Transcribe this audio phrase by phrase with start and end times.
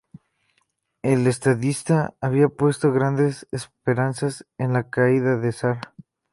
[1.03, 5.79] El estadista había puesto grandes esperanzas en la caída del zar.